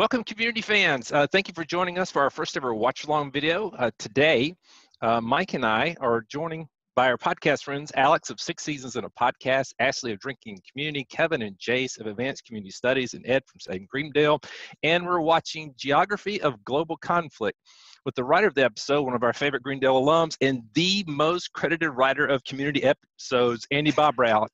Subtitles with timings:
[0.00, 1.12] Welcome, community fans.
[1.12, 3.68] Uh, thank you for joining us for our first ever watch along video.
[3.72, 4.54] Uh, today,
[5.02, 9.04] uh, Mike and I are joining by our podcast friends Alex of Six Seasons in
[9.04, 13.42] a Podcast, Ashley of Drinking Community, Kevin and Jace of Advanced Community Studies, and Ed
[13.46, 13.86] from St.
[13.88, 14.40] Greendale.
[14.82, 17.58] And we're watching Geography of Global Conflict
[18.06, 21.52] with the writer of the episode, one of our favorite Greendale alums, and the most
[21.52, 24.48] credited writer of community episodes, Andy Bobrow.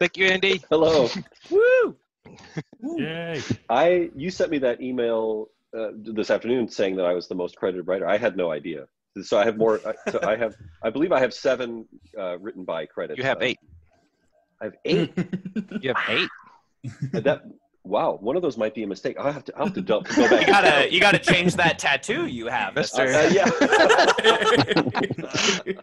[0.00, 0.62] Thank you, Andy.
[0.70, 1.10] Hello.
[1.50, 1.98] Woo!
[2.96, 3.42] Yay.
[3.68, 7.56] I you sent me that email uh, this afternoon saying that I was the most
[7.56, 8.06] credited writer.
[8.08, 8.86] I had no idea.
[9.22, 9.80] So I have more.
[9.86, 10.54] I- so I have.
[10.82, 11.86] I believe I have seven
[12.18, 13.18] uh, written by credits.
[13.18, 13.58] You have Uh, eight.
[14.60, 15.12] I have eight.
[15.82, 16.28] You have eight.
[17.12, 17.42] that
[17.88, 18.18] wow.
[18.20, 19.16] One of those might be a mistake.
[19.18, 19.52] I'll have to.
[19.56, 20.46] I'll have to dump, go back.
[20.46, 23.02] You gotta you gotta change that tattoo you have, Uh, Mister.
[23.02, 23.50] uh, yeah.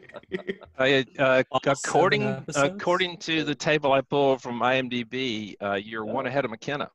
[0.77, 2.57] Uh, uh, All according episodes?
[2.73, 6.91] according to the table I pulled from IMDb, uh, you're one ahead of McKenna.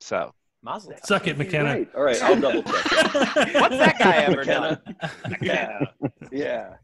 [0.00, 0.92] So Mazel.
[1.04, 1.70] Suck it, McKenna.
[1.70, 1.88] Right.
[1.96, 2.20] All right.
[2.20, 2.90] I'll double check.
[3.54, 4.82] What's that guy ever McKenna.
[4.84, 5.36] done?
[5.40, 5.78] Yeah.
[6.32, 6.74] Yeah.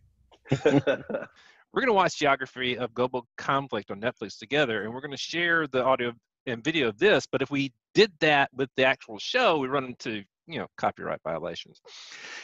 [0.64, 5.16] we're going to watch Geography of Global Conflict on Netflix together, and we're going to
[5.16, 6.12] share the audio
[6.48, 7.26] and video of this.
[7.26, 11.20] But if we did that with the actual show, we run into you know copyright
[11.22, 11.80] violations.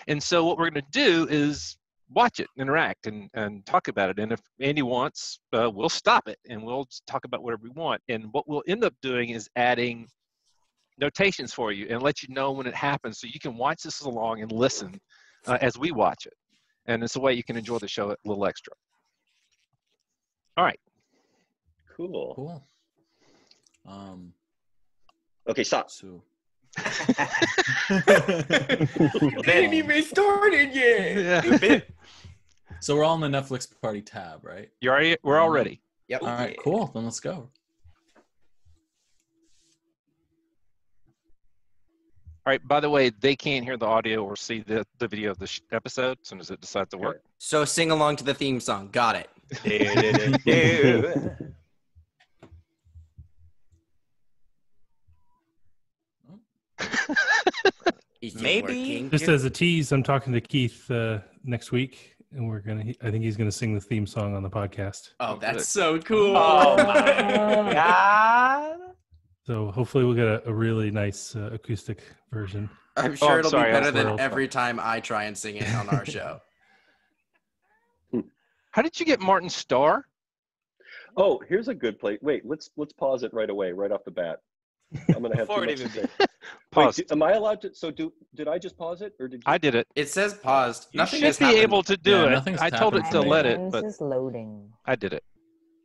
[0.08, 1.76] And so what we're going to do is
[2.10, 4.18] watch it, interact, and and talk about it.
[4.18, 8.00] And if Andy wants, uh, we'll stop it and we'll talk about whatever we want.
[8.08, 10.06] And what we'll end up doing is adding
[10.98, 14.00] notations for you and let you know when it happens, so you can watch this
[14.02, 14.98] along and listen
[15.46, 16.34] uh, as we watch it.
[16.86, 18.72] And it's a way you can enjoy the show a little extra.
[20.56, 20.78] All right.
[21.96, 22.34] cool.
[22.36, 22.64] Cool.
[23.86, 24.32] Um,
[25.48, 25.64] Okay.
[25.64, 25.90] Stop.
[25.90, 26.22] so
[29.42, 31.62] Didn't even started yet.
[31.62, 31.80] Yeah.
[32.80, 34.70] so we're all in the Netflix party tab, right?
[34.80, 35.80] You already, we're all ready.
[36.08, 36.22] Yep.
[36.22, 36.90] All right, cool.
[36.94, 37.50] Then let's go.
[42.46, 42.66] All right.
[42.66, 45.46] By the way, they can't hear the audio or see the, the video of the
[45.46, 47.22] sh- episode as soon as it decides to work.
[47.38, 48.90] So sing along to the theme song.
[48.92, 49.30] Got it.
[58.40, 59.08] Maybe.
[59.10, 62.94] Just as a tease, I'm talking to Keith uh, next week, and we're gonna.
[63.02, 65.10] I think he's gonna sing the theme song on the podcast.
[65.20, 66.36] Oh, that's so cool.
[66.36, 66.84] Oh my
[67.72, 68.78] god.
[69.44, 72.02] So hopefully we'll get a, a really nice uh, acoustic
[72.32, 72.70] version.
[72.96, 75.68] I'm sure I'm it'll sorry, be better than every time I try and sing it
[75.74, 76.40] on our show.
[78.70, 80.06] How did you get Martin Starr?
[81.16, 82.18] Oh, here's a good place.
[82.22, 84.38] Wait, let's let's pause it right away, right off the bat.
[85.14, 86.08] I'm gonna have too Before it much to even say.
[86.18, 86.28] Wait,
[86.70, 86.96] Pause.
[86.96, 87.74] do- am I allowed to?
[87.74, 89.42] So do did I just pause it or did you?
[89.46, 89.86] I did it.
[89.96, 90.88] It says paused.
[90.92, 91.62] You Nothing should has be happened.
[91.62, 92.30] able to do Yeah, it.
[92.30, 93.30] nothing's I told it happened to for me.
[93.30, 94.70] let it, This but is loading.
[94.86, 95.24] I did it.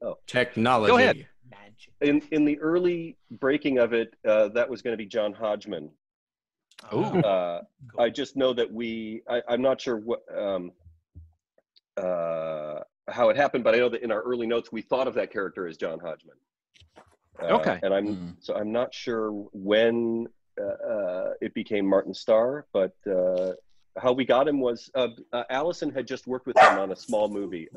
[0.01, 0.91] Oh, technology.
[0.91, 1.25] Go ahead.
[2.01, 5.89] in in the early breaking of it, uh, that was going to be John Hodgman.
[6.93, 7.03] Ooh.
[7.03, 7.61] Uh,
[7.97, 9.21] I just know that we.
[9.29, 10.71] I, I'm not sure what um,
[11.97, 12.79] uh,
[13.09, 15.31] how it happened, but I know that in our early notes we thought of that
[15.31, 16.35] character as John Hodgman.
[17.41, 17.79] Uh, Okay.
[17.83, 18.29] And I'm Hmm.
[18.39, 20.27] so I'm not sure when
[20.59, 23.53] uh, uh, it became Martin Starr, but uh,
[23.97, 26.95] how we got him was uh, uh, Alison had just worked with him on a
[26.95, 27.67] small movie.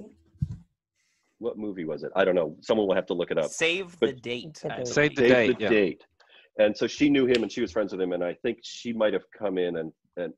[1.39, 2.11] What movie was it?
[2.15, 2.57] I don't know.
[2.61, 3.51] Someone will have to look it up.
[3.51, 4.55] Save But- the date.
[4.63, 4.89] The I date.
[4.89, 5.59] Save the Save date.
[5.59, 5.69] the yeah.
[5.71, 6.05] date.
[6.59, 8.13] And so she knew him and she was friends with him.
[8.13, 10.33] And I think she might have come in and, and,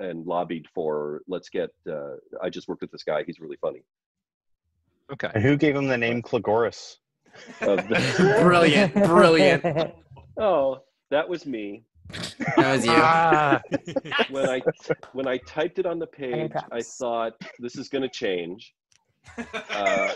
[0.00, 3.22] and lobbied for, let's get, uh, I just worked with this guy.
[3.24, 3.82] He's really funny.
[5.12, 5.30] Okay.
[5.34, 6.98] And who gave him the name Cligoris?
[7.60, 9.92] The- Brilliant, brilliant.
[10.38, 11.84] oh, that was me.
[12.56, 12.92] That was you.
[12.94, 13.60] Ah,
[14.30, 14.62] When I,
[15.12, 18.74] when I typed it on the page, I thought this is going to change.
[19.70, 20.08] Uh,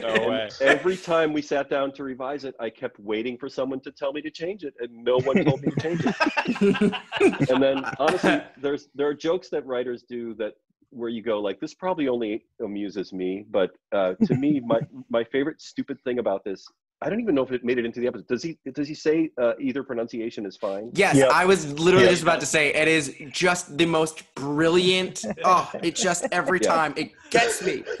[0.00, 3.80] no and every time we sat down to revise it, I kept waiting for someone
[3.80, 7.50] to tell me to change it, and no one told me to change it.
[7.50, 10.54] and then honestly there's there are jokes that writers do that
[10.90, 15.22] where you go like this probably only amuses me but uh, to me my my
[15.24, 16.66] favorite stupid thing about this
[17.02, 18.94] i don't even know if it made it into the episode does he does he
[18.94, 21.30] say uh, either pronunciation is fine Yes, Yep.
[21.30, 22.10] I was literally Yeah.
[22.12, 25.24] just about to say it is just the most brilliant.
[25.44, 26.74] Oh, it just every Yeah.
[26.74, 27.84] time it gets me.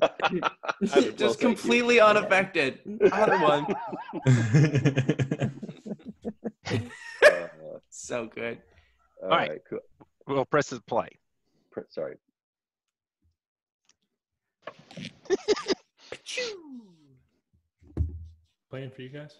[0.00, 0.10] Well,
[0.80, 1.36] just thank you.
[1.48, 2.80] completely unaffected.
[3.10, 3.64] Other one.
[7.24, 8.58] uh, So good.
[9.22, 9.50] all right.
[9.50, 9.78] right cool.
[10.26, 11.08] well, press the play.
[11.78, 12.16] Pr- sorry
[18.70, 19.34] Playing for you guys.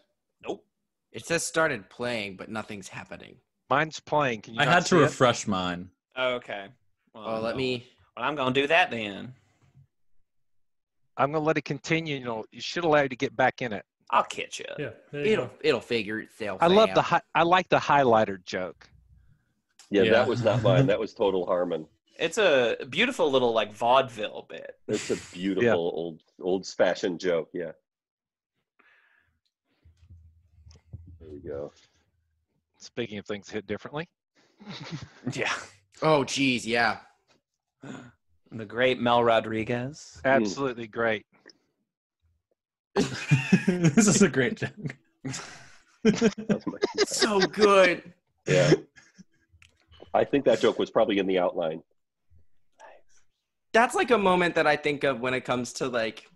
[0.47, 0.65] Nope.
[1.13, 3.37] It says started playing, but nothing's happening.
[3.69, 4.41] Mine's playing.
[4.43, 5.01] Can you I not had to see it?
[5.01, 5.91] refresh mine.
[6.17, 6.69] Oh, okay.
[7.15, 7.87] Well, Oh, let me.
[8.17, 9.35] Well, I'm gonna do that then.
[11.17, 12.17] I'm gonna let it continue.
[12.17, 13.85] You know, you should allow you to get back in it.
[14.11, 14.65] I'll catch you.
[14.79, 14.91] Yeah.
[15.13, 15.53] there you It'll go.
[15.63, 16.63] it'll figure itself.
[16.63, 17.05] I love the out.
[17.05, 18.89] hi- I like the highlighter joke.
[19.91, 20.13] Yeah, Yeah.
[20.13, 20.87] that was not mine.
[20.87, 21.87] That was total Harmon.
[22.19, 24.77] It's a beautiful little like vaudeville bit.
[24.89, 27.49] It's a beautiful old old fashioned joke.
[27.53, 27.73] Yeah.
[31.21, 31.73] There we go.
[32.79, 34.09] Speaking of things hit differently,
[35.33, 35.53] Yeah.
[36.03, 36.99] Oh, geez, yeah.
[38.51, 40.21] The great Mel Rodriguez.
[40.25, 41.27] absolutely great.
[42.95, 44.97] this is a great joke.
[47.07, 48.03] So good.
[48.47, 48.73] yeah.
[50.15, 51.83] I think that joke was probably in the outline.
[53.73, 56.27] That's like a moment that I think of when it comes to like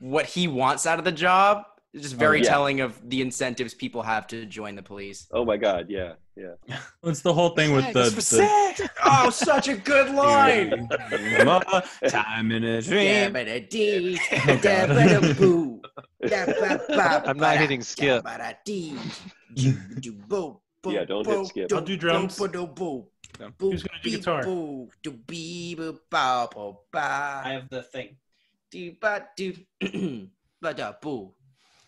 [0.00, 1.64] what he wants out of the job.
[1.94, 2.50] It's just oh, very yeah.
[2.50, 5.26] telling of the incentives people have to join the police.
[5.32, 5.86] Oh my God.
[5.88, 6.14] Yeah.
[6.36, 6.54] Yeah.
[7.04, 8.90] It's the whole thing with the, This the.
[9.04, 10.88] Oh, such a good line.
[12.08, 12.80] Time in a Yeah,
[13.28, 13.32] dream.
[13.32, 14.88] but a dee, Oh, da, God.
[14.88, 15.80] ba, da, boo.
[16.26, 18.24] Da, ba, ba, I'm not ba, hitting skip.
[20.82, 20.90] Ba.
[20.90, 21.72] Do, do, boo, boo, Yeah, don't hit boo, skip.
[21.72, 22.38] I'll do drums.
[22.38, 23.06] boo, boo, boo.
[23.40, 23.48] Yeah.
[23.56, 24.42] Boo, Who's gonna do guitar?
[24.44, 27.42] boo, do, bee, boo, ba, boo, ba.
[27.44, 28.16] I have the thing.
[28.70, 29.54] Do, ba, do,
[30.60, 31.32] ba, da, boo.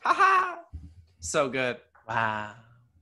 [0.00, 0.58] Ha ha.
[1.18, 1.76] So good.
[2.08, 2.54] Wow.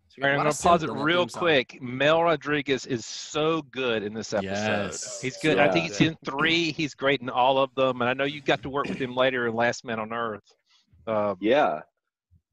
[0.08, 1.78] So All right, a I'm gonna pause it synth in that real quick.
[1.80, 4.50] Mel Rodriguez is so good in this episode.
[4.50, 5.20] Yes.
[5.22, 5.58] He's good.
[5.58, 5.96] I think Yeah.
[5.98, 6.72] he's in three.
[6.72, 8.00] He's great in all of them.
[8.00, 10.42] And I know you got to work with him later in Last Man on Earth.
[11.06, 11.80] Uh, Yeah.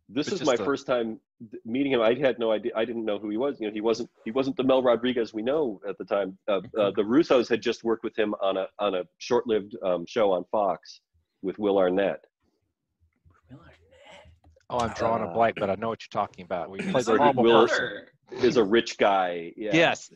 [0.09, 1.19] This is my a- first time th-
[1.65, 2.01] meeting him.
[2.01, 2.71] I had no idea.
[2.75, 3.59] I didn't know who he was.
[3.59, 4.09] You know, he wasn't.
[4.23, 6.37] He wasn't the Mel Rodriguez we know at the time.
[6.47, 10.05] Uh, uh, the Russos had just worked with him on a on a short-lived um,
[10.05, 11.01] show on Fox
[11.41, 12.23] with Will Arnett.
[14.69, 16.69] oh, I'm drawing a Uh, blank, but I know what you're talking about.
[16.69, 18.05] We played the Or did Will- person.
[18.31, 19.53] Is a rich guy.
[19.55, 19.69] Yeah.
[19.73, 20.09] Yes.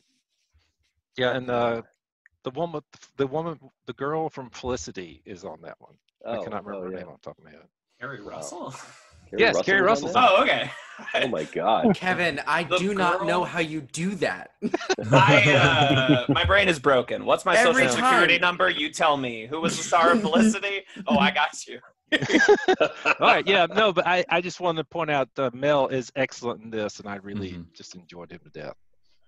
[1.15, 1.83] Yeah, and the
[2.43, 2.81] the woman,
[3.17, 5.93] the woman, the girl from Felicity is on that one.
[6.25, 7.67] I Oh, cannot remember oh, her name off the top of my head.
[7.99, 8.73] Harry Russell.
[9.29, 10.71] Keri Yes, Russell Keri was on on Oh, okay.
[11.15, 11.95] Oh my God.
[11.95, 14.51] Kevin, I The do not know how you do that.
[15.11, 17.25] I, uh, my brain is broken.
[17.25, 18.41] What's my Every social security time.
[18.41, 18.69] number?
[18.69, 19.45] You tell me.
[19.47, 20.83] Who was the star of Felicity?
[21.07, 21.79] Oh, I got you.
[22.81, 26.11] All right, yeah, no, but I, I just wanted to point out uh, Mel is
[26.15, 27.71] excellent in this, and I really Mhm.
[27.73, 28.75] just enjoyed him to death.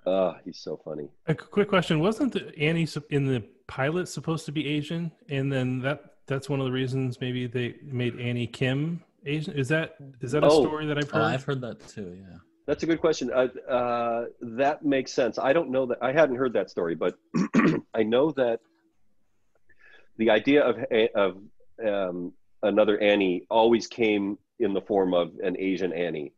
[0.06, 1.08] Oh, he's so funny.
[1.28, 6.16] A quick question: Wasn't Annie in the pilot supposed to be Asian, and then that
[6.26, 9.54] that's one of the reasons maybe they made Annie Kim Asian?
[9.58, 10.64] Is that is that a Oh.
[10.66, 11.24] story that I've Oh, heard?
[11.24, 12.18] I've heard that too.
[12.20, 12.38] Yeah.
[12.68, 13.32] That's a good question.
[13.32, 15.38] Uh, uh, that makes sense.
[15.38, 17.18] I don't know that I hadn't heard that story, but
[17.94, 18.60] I know that
[20.18, 20.78] the idea of
[21.16, 21.38] of
[21.86, 22.34] um,
[22.64, 26.34] another Annie always came in the form of an Asian Annie.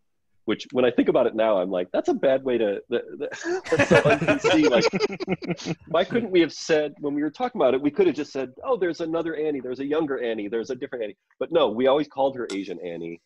[0.45, 2.81] Which, when I think about it now, I'm like, that's a bad way to.
[2.89, 4.69] That, that, that's so un-PC.
[4.69, 7.81] Like, why couldn't we have said when we were talking about it?
[7.81, 9.61] We could have just said, "Oh, there's another Annie.
[9.61, 10.49] There's a younger Annie.
[10.49, 13.21] There's a different Annie." But no, we always called her Asian Annie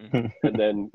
[0.00, 0.32] Mhm.
[0.42, 0.90] and then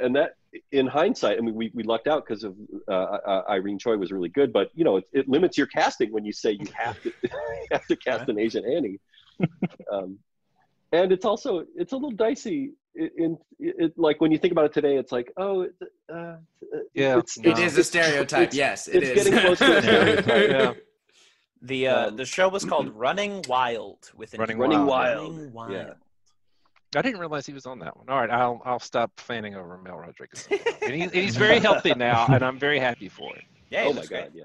[0.00, 0.32] and that
[0.72, 2.56] in hindsight i mean we, we lucked out because of
[2.88, 6.10] uh, uh, irene choi was really good but you know it, it limits your casting
[6.10, 7.30] when you say you have to you
[7.70, 8.98] have to cast an asian annie
[9.92, 10.18] um,
[10.90, 14.64] and it's also it's a little dicey in, in it, like when you think about
[14.66, 15.66] it today it's like oh
[16.12, 16.36] uh,
[16.94, 17.50] Yeah, it's, no.
[17.50, 18.48] It is a stereotype.
[18.48, 19.28] it's- yes, it it's is.
[19.30, 19.82] getting close to a
[20.26, 20.72] stereotype, yeah.
[21.62, 24.58] The uh, Um, the show was called Running Wilde with an Running.
[24.58, 24.88] Running Wilde.
[24.88, 25.36] Wild.
[25.36, 25.72] Running Wilde.
[25.72, 25.92] Yeah.
[26.94, 28.06] I didn't realize he was on that one.
[28.10, 30.46] All right, I'll I'll stop fanning over Mel Rodriguez.
[30.50, 33.44] and, he, and he's very healthy now, and I'm very happy for it.
[33.70, 34.24] Yeah, oh my great.
[34.24, 34.44] god yeah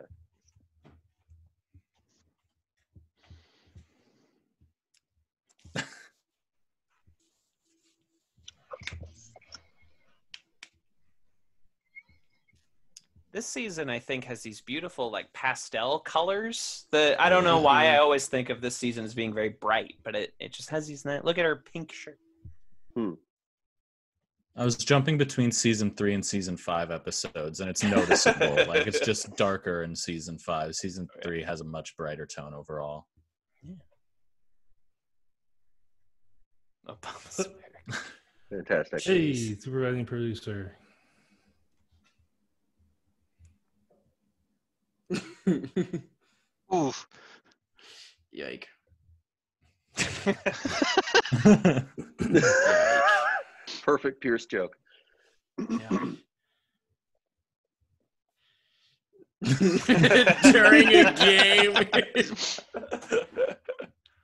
[13.38, 16.88] This season, I think, has these beautiful like pastel colors.
[16.89, 19.94] That I don't know why I always think of this season as being very bright,
[20.03, 21.06] but it, it just has these.
[21.06, 22.17] Nice, look at her pink shirt.
[22.96, 23.12] hmm.
[24.56, 28.56] I was jumping between season three and season five episodes, and it's noticeable.
[28.67, 30.74] like it's just darker in season five.
[30.74, 33.06] Season three has a much brighter tone overall.
[36.89, 37.48] Obama's
[38.50, 40.75] fantastic hey, supervising producer.
[46.74, 47.08] Oof.
[48.32, 48.68] Yike.
[53.82, 54.77] perfect pierce joke
[55.58, 56.20] During
[60.94, 61.74] a game.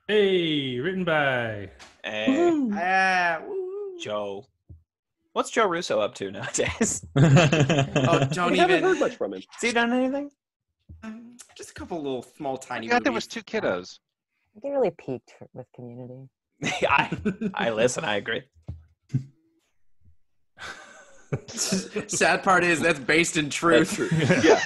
[0.06, 1.70] Hey, written by.
[2.04, 3.98] Hey, ah, woo.
[4.00, 4.44] Joe.
[5.32, 7.04] What's Joe Russo up to nowadays?
[7.16, 10.30] Oh, don't we haven't heard much from him Has he done anything?
[11.04, 12.88] Um, Just a couple little small I tiny.
[12.88, 13.98] forgot there was two kiddos.
[14.56, 16.28] I think it really peaked with Community.
[16.88, 17.10] I
[17.54, 18.04] I listen.
[18.04, 18.42] I agree.
[21.48, 23.98] Sad part is that's based in truth.
[24.44, 24.60] Yeah.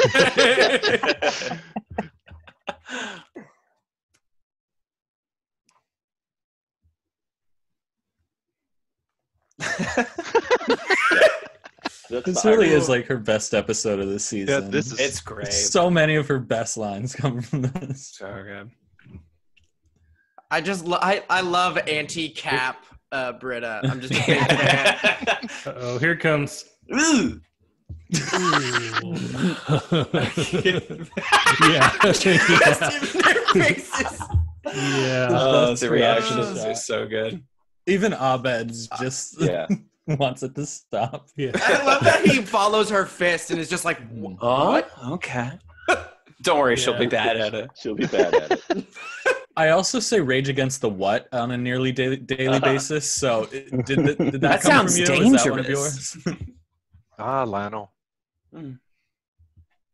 [12.11, 14.63] That's This really is like her best episode of the season.
[14.65, 15.53] Yeah, this is it's great.
[15.53, 18.13] so many of her best lines come from this.
[18.17, 18.71] so good.
[20.51, 23.81] I just lo- I I love anti-cap uh, Britta.
[23.85, 25.75] I'm just a big fan.
[25.77, 26.65] oh, here comes.
[26.95, 27.41] Ooh.
[31.69, 31.91] yeah.
[32.03, 32.37] Just in
[33.21, 34.23] their faces.
[34.65, 35.29] yeah.
[35.31, 37.43] Oh, the reaction reactions are so good.
[37.87, 39.67] Even Abed's just Yeah.
[40.19, 41.29] wants it to stop.
[41.37, 41.51] Yeah.
[41.55, 45.13] I love that he follows her fist and is just like, "Wh- Oh, mm-hmm.
[45.13, 45.51] okay.
[46.43, 47.71] Don't worry, she'll be bad at it.
[47.75, 48.87] She'll be bad at it.
[49.57, 53.11] I also say Rage Against the What on a nearly daily, daily basis.
[53.11, 55.35] So did, the, did that, That come sounds from you?
[55.35, 56.17] Is that one of yours?
[57.19, 57.93] ah, Lionel.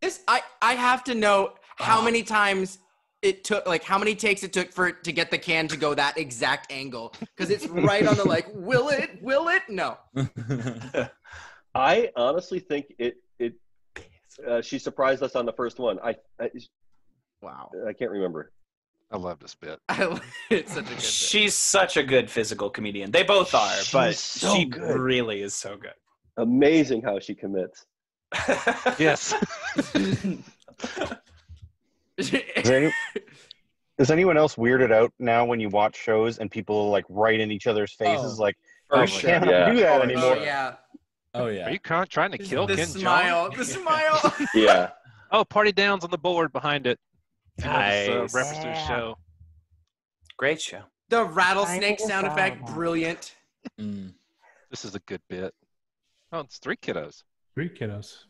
[0.02, 2.04] This I I have to know how ah.
[2.04, 2.78] many times
[3.24, 5.76] it took, like how many takes it took for it to get the can to
[5.76, 9.22] go that exact angle because it's right on the like, will it?
[9.22, 9.62] Will it?
[9.68, 9.96] No.
[11.74, 13.54] I honestly think it it
[14.46, 15.98] uh, she surprised us on the first one.
[16.00, 16.50] I I,
[17.42, 17.70] Wow.
[17.86, 18.52] I can't remember.
[19.12, 19.78] I love this bit.
[20.50, 20.94] it's such a good.
[20.96, 21.02] bit.
[21.02, 23.10] She's such a good physical comedian.
[23.10, 24.98] They both are, but so she good.
[24.98, 25.92] really is so good.
[26.38, 27.86] Amazing how she commits.
[28.98, 29.34] Yes.
[32.18, 32.32] Is,
[32.70, 32.92] any,
[33.98, 37.50] is anyone else weirded out now when you watch shows and people like write in
[37.50, 38.42] each other's faces Oh.
[38.42, 38.56] like,
[38.88, 39.30] For I sure.
[39.30, 39.70] can't Yeah.
[39.70, 40.36] do that oh anymore.
[40.36, 40.74] yeah.
[41.34, 41.66] oh yeah.
[41.66, 43.50] Are you con- trying to kill the Ken smile.
[43.50, 43.56] Jeong?
[43.56, 44.34] The smile.
[44.54, 44.90] Yeah.
[45.32, 46.98] Oh, Party Down's on the board behind it.
[47.58, 48.34] You know, this, uh, Nice.
[48.34, 48.86] reference to the Yeah.
[48.88, 49.18] show.
[50.36, 50.82] Great show.
[51.10, 53.34] the rattlesnake sound effect, brilliant.
[53.80, 54.12] Mm.
[54.70, 55.54] This is a good bit.
[56.32, 57.22] Oh, it's three kiddos.
[57.54, 58.24] Three kiddos.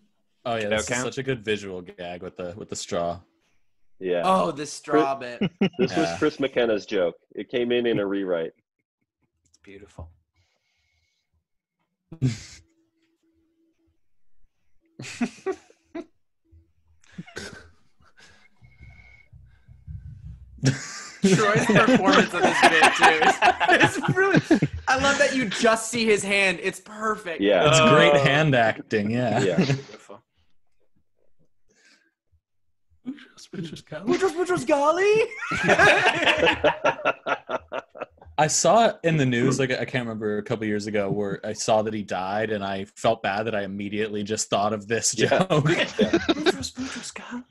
[0.44, 1.04] Oh yeah, Kiddo this is count?
[1.04, 3.20] such a good visual gag with the with the straw.
[4.00, 4.22] Yeah.
[4.24, 5.40] Oh, the straw bit.
[5.78, 7.14] this was Chris McKenna's joke.
[7.34, 8.52] It came in in a rewrite.
[9.48, 10.10] It's beautiful.
[21.34, 23.20] Troy's performance of this bit too.
[23.22, 23.38] It's,
[23.98, 24.40] it's really.
[24.88, 26.58] I love that you just see his hand.
[26.62, 27.40] It's perfect.
[27.40, 27.68] Yeah.
[27.68, 28.18] It's great Oh.
[28.24, 29.10] hand acting.
[29.10, 29.40] Yeah.
[29.42, 29.74] Yeah.
[33.54, 33.98] Beautiful.
[34.00, 35.26] Boutros Boutros Ghali.
[38.36, 41.38] I saw it in the news, like I can't remember a couple years ago, where
[41.46, 44.88] I saw that he died, and I felt bad that I immediately just thought of
[44.88, 45.28] this Yeah.
[45.38, 45.48] joke.
[45.66, 47.44] Boutros Boutros Ghali.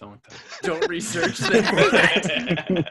[0.00, 0.20] Don't.
[0.62, 2.82] Don't research that.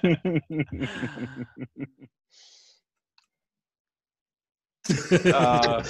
[5.33, 5.83] Uh,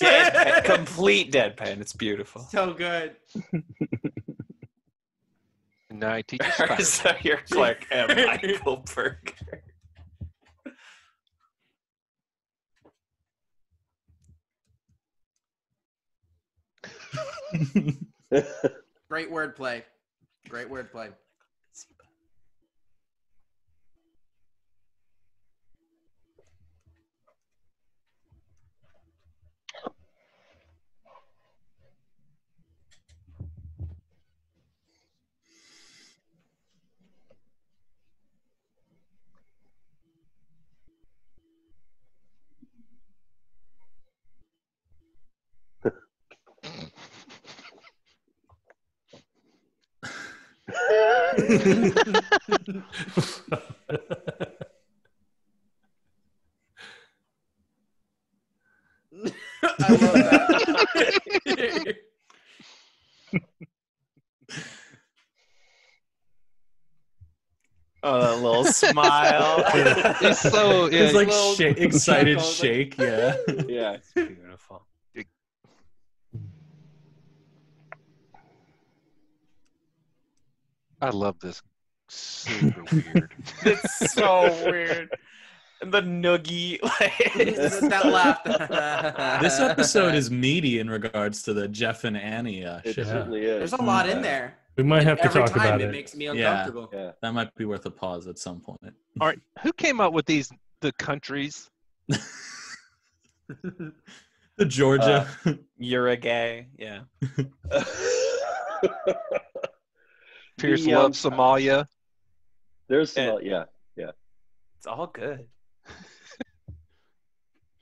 [0.00, 1.80] deadpan, complete deadpan.
[1.80, 2.42] It's beautiful.
[2.42, 3.16] so good.
[5.90, 6.84] And now he teaches Spider.
[6.84, 9.62] so you're Clark and Michael Berger.
[19.08, 19.82] Great wordplay.
[20.48, 21.12] Great wordplay.
[59.62, 61.96] I love that.
[68.02, 69.64] Oh, that little smile.
[70.20, 72.96] It's so yeah, it's like little shake, excited shake.
[72.98, 73.36] Yeah.
[73.66, 73.96] yeah.
[81.00, 81.62] I love this.
[82.08, 83.32] Super weird.
[83.64, 85.08] It's so weird.
[85.82, 86.78] And the noogie.
[86.82, 87.34] Like,
[87.90, 89.40] that laugh.
[89.42, 93.06] This episode is meaty in regards to the Jeff and Annie uh, It shit.
[93.06, 93.58] certainly is.
[93.58, 94.56] There's a lot in there.
[94.76, 95.92] We might have to Every talk time about it it.
[95.92, 96.32] makes me Yeah.
[96.60, 96.90] uncomfortable.
[96.92, 97.12] Yeah.
[97.22, 98.78] That might be worth a pause at some point.
[99.20, 100.50] All right, who came up with these?
[100.80, 101.70] The countries.
[104.58, 105.26] The Georgia.
[105.78, 106.68] You're a gay.
[106.78, 107.00] Yeah.
[110.58, 111.86] Pierce The, um, loves Somalia.
[112.88, 113.64] There's some, Yeah.
[113.96, 114.10] yeah.
[114.78, 115.46] It's all good.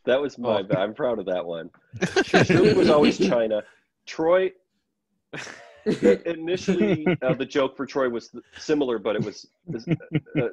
[0.06, 0.62] That was my.
[0.70, 0.76] Oh.
[0.76, 1.70] I'm proud of that one.
[2.24, 3.62] Shirley was always China.
[4.04, 4.52] Troy.
[6.26, 9.46] Initially, uh, the joke for Troy was similar, but it was.
[9.66, 9.94] was, uh,
[10.38, 10.48] uh,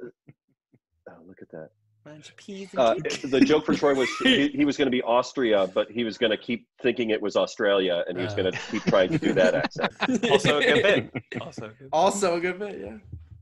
[1.10, 1.72] oh, look at that.
[2.06, 6.04] Uh, the joke for Troy was he, he was going to be Austria, but he
[6.04, 9.10] was going to keep thinking it was Australia, and he was going to keep trying
[9.10, 9.92] to do that accent.
[10.32, 11.24] also a good bit.
[11.42, 12.98] Also a good Also a good bit, yeah.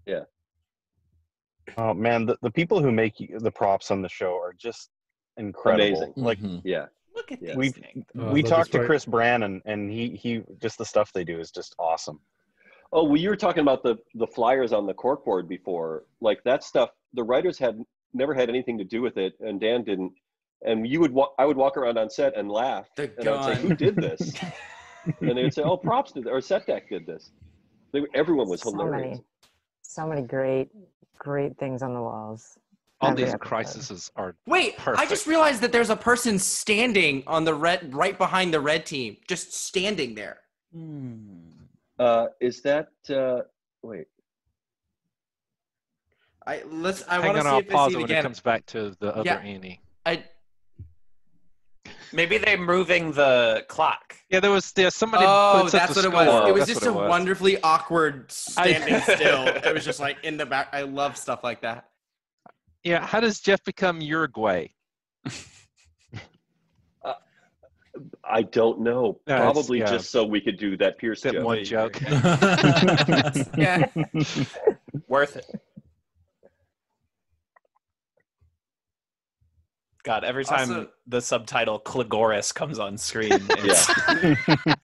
[0.06, 0.24] Yeah.
[1.78, 4.90] Oh man, the, the people who make the props on the show are just
[5.38, 5.98] incredible.
[5.98, 6.14] Amazing.
[6.18, 6.62] Like Mhm.
[6.66, 6.88] Yeah.
[7.16, 7.56] Look at Yeah.
[7.56, 8.06] we things.
[8.18, 8.88] Oh, we talked to part.
[8.88, 12.20] Chris Brannon, and he he just the stuff they do is just awesome.
[12.92, 16.06] Oh, well, you were talking about the the flyers on the corkboard before.
[16.22, 17.80] Like that stuff, the writers had
[18.14, 20.14] never had anything to do with it, and Dan didn't.
[20.64, 23.56] And you would walk, I would walk around on set and laugh, The and I'd
[23.56, 24.34] say, "Who did this?"
[25.22, 27.32] and they would say, "Oh, props did, or set deck did this."
[27.94, 29.02] They, everyone was so hilarious.
[29.02, 29.24] many,
[29.82, 30.70] so many great,
[31.18, 32.58] great things on the walls.
[33.02, 33.48] All Every these episode.
[33.48, 38.18] crises are Wait, I just realized that there's a person standing on the red, right
[38.18, 40.42] behind the red team, just standing there.
[41.98, 43.44] Uh, is that uh,
[43.82, 44.08] wait?
[46.48, 47.04] I let's.
[47.08, 47.44] I hang want to on.
[47.46, 48.24] see I'll if pause it it when it again.
[48.24, 49.38] comes back to the other Yeah.
[49.40, 49.82] Annie.
[50.06, 50.24] I,
[52.12, 54.16] Maybe they're moving the clock.
[54.32, 55.26] Yeah, there was there somebody.
[55.28, 56.50] oh, puts up that's the what it was.
[56.50, 57.08] It was That's just a was.
[57.08, 59.46] wonderfully awkward standing I- still.
[59.48, 60.70] It was just like in the back.
[60.74, 61.86] I love stuff like that.
[62.84, 64.70] Yeah, how does Jeff become Uruguay?
[67.06, 67.14] Uh,
[68.24, 69.20] I don't know.
[69.28, 69.86] Yeah, it's- Probably yeah.
[69.92, 71.46] just so we could do that Pierce That joke.
[71.46, 72.00] one joke.
[73.58, 73.86] Yeah.
[75.08, 75.46] Worth it.
[80.04, 83.88] God, every time Also- the subtitle Cligoris comes on screen, it's,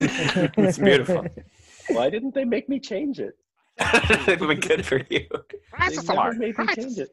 [0.58, 1.26] it's beautiful.
[1.88, 3.34] Why didn't they make me change it?
[4.28, 5.26] It'd be good for you.
[5.88, 7.10] They never made me change it.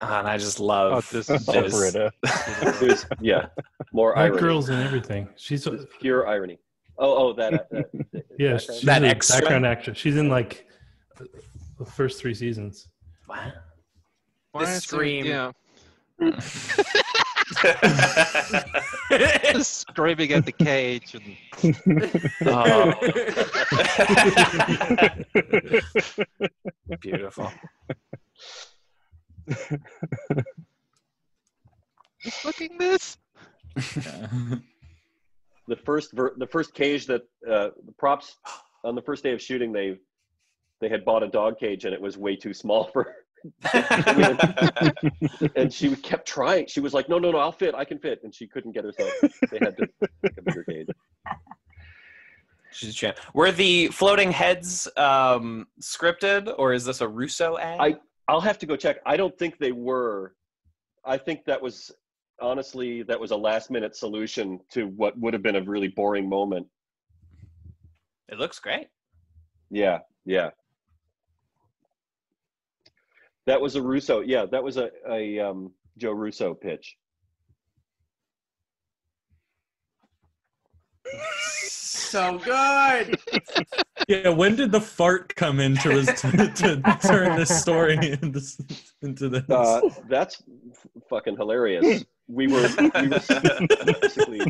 [0.00, 2.12] Ah, and I just love Oh, this is those- Britta.
[3.20, 3.46] Yeah,
[3.92, 4.40] more That irony.
[4.40, 5.28] girl's and everything.
[5.36, 6.58] She's a, pure irony.
[6.98, 7.54] Oh, oh, that.
[7.54, 8.60] Uh, that yeah, background?
[8.60, 9.40] she's That extra?
[9.40, 9.98] background actress.
[9.98, 10.66] She's in like
[11.78, 12.88] the first three seasons.
[13.28, 13.52] Wow.
[14.52, 15.24] Why The is scream.
[15.26, 15.52] Yeah,
[19.60, 21.36] screaming at the cage and
[22.46, 22.92] Oh.
[27.00, 27.52] Beautiful.
[32.44, 33.16] looking this.
[35.68, 38.36] the first ver- the first cage that uh, the props
[38.84, 39.96] on the first day of shooting they
[40.80, 43.14] they had bought a dog cage and it was way too small for
[45.56, 48.20] and she kept trying she was like no no no i'll fit i can fit
[48.24, 49.10] and she couldn't get herself
[49.50, 49.88] they had to
[50.22, 50.88] make a bigger cage
[52.70, 53.16] She's a champ.
[53.32, 57.80] Were the floating heads um, scripted, or is this a Russo ad?
[57.80, 57.96] I-
[58.28, 60.34] i'll have to go check i don't think they were
[61.04, 61.90] i think that was
[62.40, 66.28] honestly that was a last minute solution to what would have been a really boring
[66.28, 66.66] moment
[68.28, 68.88] It looks great.
[69.70, 70.50] Yeah, yeah.
[73.48, 74.20] That was a Russo.
[74.20, 76.98] Yeah, that was a, a um, Joe Russo pitch.
[81.32, 83.18] so good.
[84.08, 88.42] yeah, when did the fart come in to, to, to turn this story into,
[89.00, 89.48] into this?
[89.48, 89.80] Uh,
[90.10, 90.42] that's
[91.08, 92.04] fucking hilarious.
[92.26, 92.68] We were,
[93.00, 93.20] we were
[94.02, 94.40] basically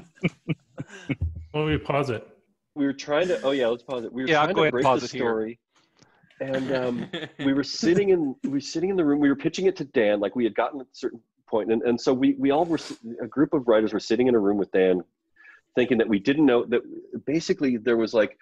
[1.54, 2.26] Well, we pause it.
[2.74, 3.40] we were trying to.
[3.42, 4.12] Oh yeah, let's pause it.
[4.12, 5.20] We were Yeah, I'll trying go to ahead break pause the it here.
[5.30, 5.61] story,
[6.40, 7.11] and um,
[7.44, 9.20] we were sitting in we were sitting in the room.
[9.20, 10.20] We were pitching it to Dan.
[10.20, 12.79] Like we had gotten at a certain point, and and so we we all were
[13.22, 15.03] a group of writers were sitting in a room with Dan,
[15.74, 16.81] thinking that we didn't know that
[17.24, 18.37] basically there was like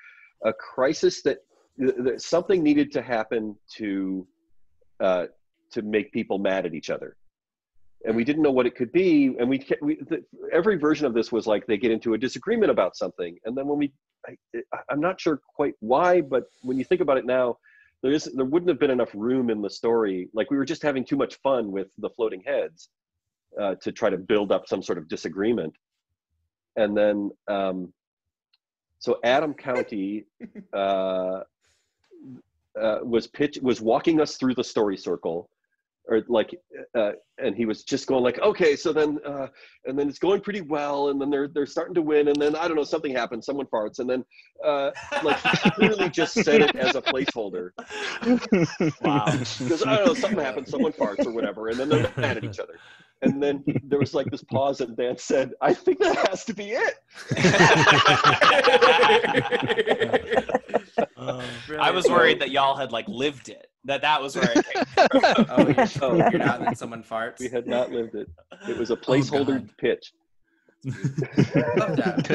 [0.45, 1.39] a crisis that,
[1.79, 4.27] that something needed to happen to
[5.01, 5.27] uh,
[5.73, 7.17] to make people mad at each other.
[8.05, 11.15] And we didn't know what it could be, and we, we the, every version of
[11.15, 13.93] this was like they get into a disagreement about something, and then when we
[14.29, 14.37] I,
[14.91, 17.59] I'm not sure quite why, but when you think about it now,
[18.03, 20.29] there is there wouldn't have been enough room in the story.
[20.35, 22.91] Like we were just having too much fun with the floating heads
[23.61, 25.75] uh, to try to build up some sort of disagreement.
[26.77, 27.93] And then, um,
[28.99, 30.25] so Adam Countee
[30.75, 31.41] uh,
[32.81, 35.49] uh, was pitch was walking us through the story circle,
[36.09, 36.55] or like,
[36.95, 39.49] uh, and he was just going like, okay, so then, uh,
[39.85, 42.55] and then it's going pretty well, and then they're they're starting to win, and then
[42.57, 44.25] I don't know, something happens, someone farts, and then
[44.65, 44.91] uh,
[45.23, 47.71] like he clearly just said it as a placeholder
[49.03, 49.27] Wow.
[49.59, 52.45] because I don't know, something happens, someone farts or whatever, and then they're mad at
[52.45, 52.75] each other.
[53.23, 56.55] And then there was like this pause, and Dan said, "I think that has to
[56.55, 56.95] be it."
[61.81, 63.71] I was worried that y'all had like lived it.
[63.87, 65.47] That that was where it came from.
[65.51, 66.17] Oh, you're, Oh.
[66.31, 67.41] you're not, and someone farts.
[67.41, 68.29] We had not lived it.
[68.69, 69.71] It was a oh, placeholder God.
[69.79, 70.13] pitch.
[70.85, 72.29] Love that.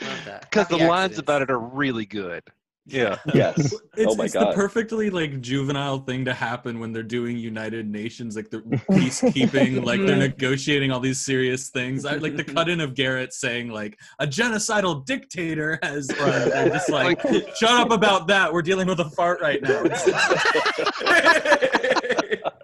[0.00, 0.40] Love that.
[0.42, 2.42] Because the Happy lines about it are really good.
[2.86, 3.18] Yeah.
[3.34, 3.72] Yes.
[3.96, 7.88] It's, oh my it's the perfectly like juvenile thing to happen when they're doing United
[7.88, 8.58] Nations, like the
[8.90, 12.04] peacekeeping, like they're negotiating all these serious things.
[12.04, 16.10] I like the cut in of Garrett saying like a genocidal dictator has.
[16.22, 17.20] Uh, just like,
[17.56, 18.52] shut up about that.
[18.52, 19.82] We're dealing with a fart right now.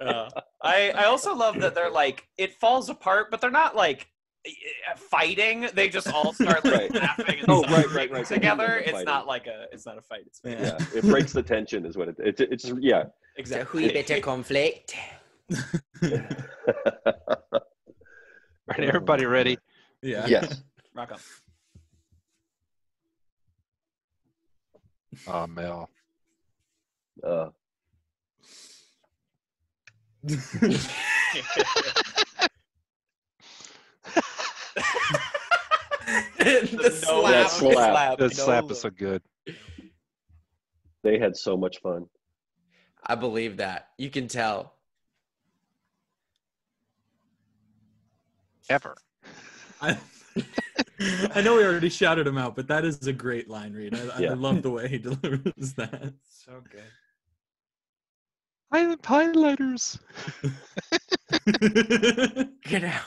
[0.01, 0.29] Uh,
[0.63, 4.09] I I also love that they're like it falls apart, but they're not like
[4.97, 5.69] fighting.
[5.75, 6.95] They just all start like Right.
[6.95, 8.27] laughing and Oh, right, right, right.
[8.35, 8.77] together.
[8.79, 9.05] It's fighting.
[9.07, 10.23] not like a it's not a fight.
[10.27, 12.17] It's Yeah, it breaks the tension, is what it.
[12.19, 13.05] It, it just yeah.
[13.37, 13.85] It's a exactly.
[13.87, 14.95] wee bit of conflict.
[18.71, 19.59] Right, everybody ready?
[20.03, 20.27] yeah.
[20.27, 20.63] yes.
[20.95, 21.19] Rock on.
[25.27, 25.89] Oh, Mel.
[27.25, 27.49] Uh,
[36.39, 37.33] the no- slap.
[37.33, 38.19] That slap.
[38.19, 39.23] That slap no is so good.
[41.03, 42.07] they had so much fun.
[43.07, 43.89] I believe that.
[43.97, 44.75] You can tell.
[48.69, 48.97] Ever.
[49.81, 49.97] I,
[51.35, 53.95] I know we already shouted him out, but that is a great line read.
[53.95, 56.13] I, I love the way he delivers that.
[56.29, 56.83] So good.
[58.73, 59.99] Hi- Highlighters.
[62.63, 63.03] Get out.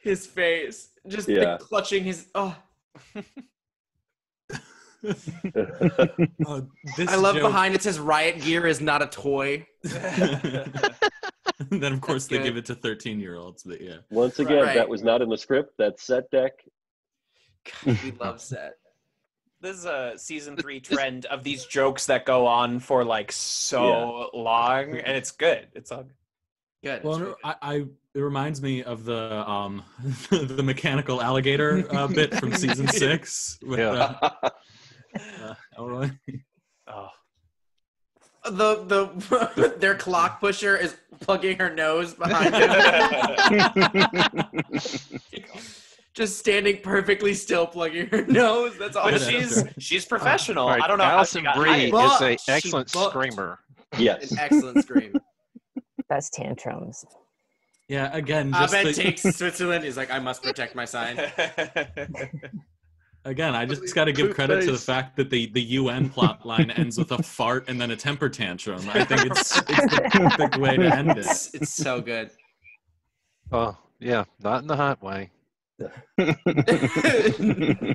[0.00, 0.88] His face.
[1.06, 2.26] Just like, clutching his.
[2.34, 2.56] Oh,
[6.46, 6.66] Oh,
[6.98, 9.66] this I love joke- behind it says riot gear is not a toy.
[9.82, 10.72] then
[11.92, 12.44] of course they Good.
[12.44, 13.98] give it to 13 year olds, but yeah.
[14.10, 14.74] Once again, Right.
[14.74, 15.72] that was not in the script.
[15.78, 16.52] That's set deck.
[17.84, 18.74] God, we love set.
[19.62, 24.28] This is a season three trend of these jokes that go on for like so
[24.34, 25.68] long, and it's good.
[25.74, 26.04] It's all
[26.82, 27.04] Good.
[27.04, 27.84] Well, it's no, really I, I
[28.14, 29.82] it reminds me of the um
[30.30, 34.16] the mechanical alligator uh, bit from season six with Yeah.
[34.20, 34.30] uh,
[35.42, 36.10] uh, Elroy.
[36.88, 37.08] oh.
[38.44, 44.44] the the their clock pusher is plugging her nose behind him.
[46.12, 48.76] Just standing perfectly still, plugging her nose.
[48.78, 49.10] That's all.
[49.10, 50.64] But she's she's professional.
[50.64, 53.60] All right, I don't know Alison how she Brie is a she excellent screamer.
[53.96, 54.32] yes.
[54.32, 55.12] An excellent scream.
[56.08, 57.04] Best tantrums.
[57.90, 59.82] Yeah, again, just Abed the- takes Switzerland.
[59.82, 61.18] He's like, I must protect my sign.
[63.24, 66.46] again, I just got to give credit to the fact that the the UN plot
[66.52, 68.88] line ends with a fart and then a temper tantrum.
[68.90, 71.18] I think it's, it's the perfect way to end it.
[71.18, 72.30] It's, it's so good.
[73.50, 75.32] Oh, yeah, not in the hot way.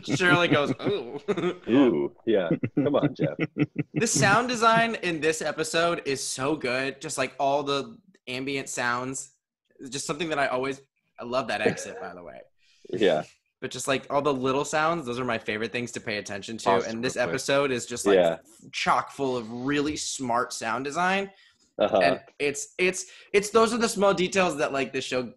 [0.03, 1.21] Shirley goes, ooh.
[1.69, 2.49] Ooh, yeah.
[2.75, 3.37] Come on, Jeff.
[3.93, 6.99] the sound design in this episode is so good.
[6.99, 9.31] Just like all the ambient sounds.
[9.79, 10.81] It's just something that I always
[11.19, 12.39] I love that exit, by the way.
[12.89, 13.23] Yeah.
[13.61, 16.57] But just like all the little sounds, those are my favorite things to pay attention
[16.59, 16.65] to.
[16.65, 17.27] Pause and this quick.
[17.27, 18.37] episode is just like Yeah.
[18.71, 21.31] chock full of really smart sound design.
[21.79, 21.97] Uh-huh.
[21.99, 25.31] And it's it's it's those are the small details that like this show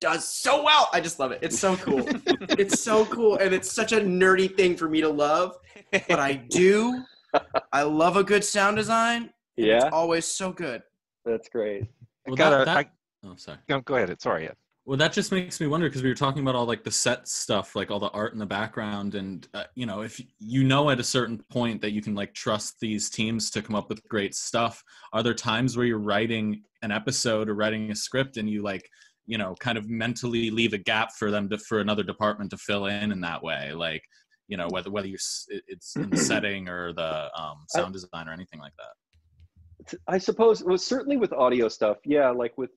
[0.00, 0.88] does so well.
[0.92, 1.40] I just love it.
[1.42, 2.04] It's so cool.
[2.58, 3.36] it's so cool.
[3.38, 5.56] And it's such a nerdy thing for me to love.
[5.92, 7.02] But I do.
[7.72, 9.30] I love a good sound design.
[9.56, 10.82] yeah, It's always so good.
[11.24, 11.84] that's great.
[12.26, 12.90] Well, gotta- that, that, I-
[13.24, 13.58] oh, sorry.
[13.68, 14.10] No, go ahead.
[14.10, 14.52] It's sorry, Yeah.
[14.86, 17.28] Well, that just makes me wonder because we were talking about all like the set
[17.28, 20.90] stuff, like all the art in the background, and uh, you know, if you know
[20.90, 24.02] at a certain point that you can like trust these teams to come up with
[24.08, 28.48] great stuff, are there times where you're writing an episode or writing a script and
[28.48, 28.88] you like,
[29.26, 32.56] you know, kind of mentally leave a gap for them to for another department to
[32.56, 34.02] fill in in that way, like,
[34.48, 37.92] you know, whether whether you s- it- it's in the setting or the um, sound
[37.92, 39.98] design or anything like that.
[40.08, 42.70] I suppose well, certainly with audio stuff, yeah, like with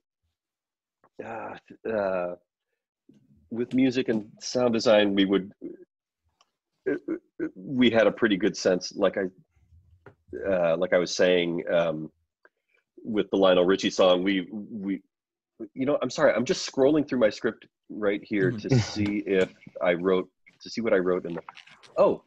[1.23, 1.55] uh,
[1.89, 2.35] uh,
[3.51, 5.51] with music and sound design, we would
[7.55, 9.23] we had a pretty good sense, like I
[10.49, 12.11] uh, like I was saying um,
[13.03, 15.01] with the Lionel Richie song, we we
[15.73, 18.61] you know I'm sorry, I'm just scrolling through my script right here Mhm.
[18.61, 20.29] to see if I wrote
[20.61, 21.41] to see what I wrote in the
[21.97, 22.23] oh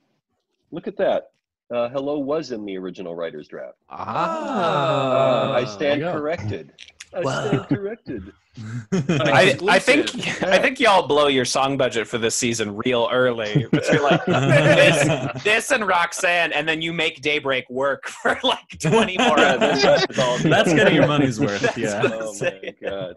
[0.70, 1.30] look at that.
[1.74, 3.76] Uh, hello was in the original writer's draft.
[3.90, 5.50] Ah.
[5.50, 6.72] Uh, I stand corrected.
[7.14, 7.46] I Wow.
[7.48, 8.32] stand corrected.
[8.92, 10.44] I, I think Exclusive.
[10.44, 13.68] I think y'all blow your song budget for this season real early.
[13.70, 19.18] You're like this, this and Roxanne, and then you make Daybreak work for like 20
[19.18, 20.42] more Yeah, that's- episodes.
[20.44, 21.60] that's getting your money's worth.
[21.60, 22.02] That's Yeah.
[22.02, 23.16] what I'm Oh my god.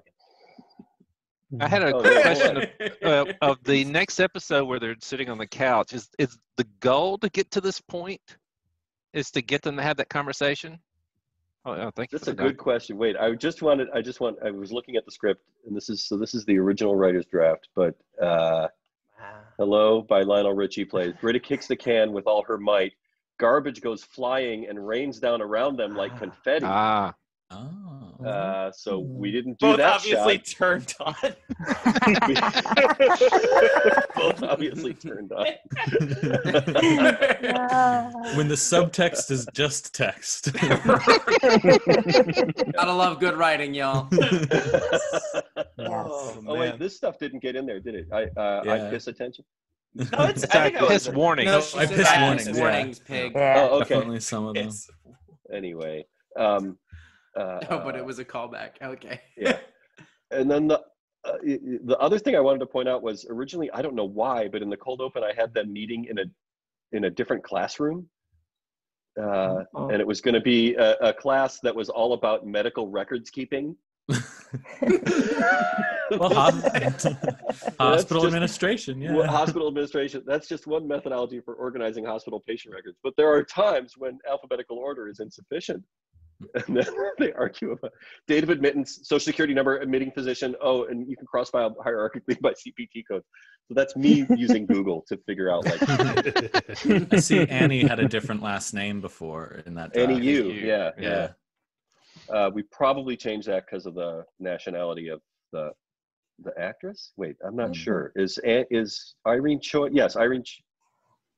[1.61, 2.69] I had a Oh, question of,
[3.29, 5.93] uh, of the next episode where they're sitting on the couch.
[5.93, 8.21] Is is the goal to get to this point?
[9.13, 10.77] is to get them to have that conversation?
[11.69, 12.17] Oh, yeah, thank you.
[12.17, 12.97] That's a the good question.
[12.97, 15.89] Wait, I just wanted, I just want, I was looking at the script, and this
[15.89, 16.17] is so.
[16.17, 18.67] This is the original writer's draft, but uh,
[19.19, 19.41] Wow.
[19.57, 21.13] "Hello" by Lionel Richie plays.
[21.21, 22.93] Britta kicks the can with all her might.
[23.39, 26.17] Garbage goes flying and rains down around them like Ah.
[26.19, 26.65] confetti.
[26.65, 27.13] Ah,
[27.51, 28.13] Oh.
[28.23, 30.45] Uh, so we didn't do Both that obviously shot.
[30.45, 31.15] turned on.
[34.15, 35.45] Both obviously turned on.
[38.35, 40.53] when the subtext is just text.
[42.73, 44.07] Gotta love good writing, y'all.
[45.79, 46.59] oh, man.
[46.59, 48.07] wait, this stuff didn't get in there, did it?
[48.13, 49.43] I uh, I piss attention.
[49.95, 51.45] No, it's, it's I think a it piss warning.
[51.45, 52.21] No, No, I said pissed that.
[52.21, 52.93] warnings, yeah.
[53.07, 53.31] Pig.
[53.33, 53.67] Yeah.
[53.71, 53.95] Oh, okay.
[53.95, 54.67] Definitely some of them.
[54.67, 54.87] piss.
[55.51, 56.05] Anyway,
[56.37, 56.77] um,
[57.39, 58.71] uh, Oh, but it was a callback.
[58.81, 59.19] Okay.
[59.37, 59.57] yeah.
[60.31, 60.79] And then the
[61.25, 63.95] uh, i- i- the other thing I wanted to point out was originally I don't
[63.95, 66.25] know why, but in the cold open I had them meeting in a
[66.91, 68.07] in a different classroom,
[69.19, 69.89] uh, Oh.
[69.89, 73.29] and it was going to be a, a class that was all about medical records
[73.29, 73.75] keeping.
[76.11, 77.03] well, hos-
[77.79, 79.13] hospital just- administration, yeah.
[79.13, 80.23] Well, hospital administration.
[80.25, 82.97] That's just one methodology for organizing hospital patient records.
[83.03, 85.83] But there are times when alphabetical order is insufficient.
[86.67, 86.85] And then
[87.19, 87.91] they argue about
[88.27, 90.55] date of admittance, social security number, admitting physician.
[90.61, 93.23] Oh, and you can cross file hierarchically by CPT code.
[93.67, 98.41] So that's me using Google to figure out like I see Annie had a different
[98.41, 99.95] last name before in that.
[99.95, 100.23] any doc.
[100.23, 100.47] you.
[100.51, 100.67] you.
[100.67, 101.09] Yeah, Yeah.
[101.09, 101.27] yeah.
[102.35, 105.21] Uh, we probably changed that because of the nationality of
[105.51, 105.71] the
[106.43, 107.11] the actress.
[107.17, 108.11] Wait, I'm not sure.
[108.15, 109.89] Is is Irene Choi?
[109.91, 110.43] Yes, Irene.
[110.43, 110.63] Ch-